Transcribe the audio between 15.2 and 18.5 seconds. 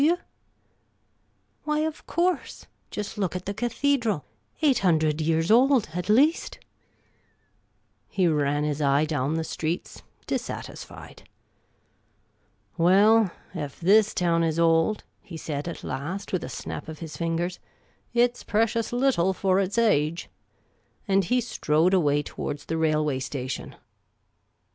he said at last, with a snap of his fingers, "it 's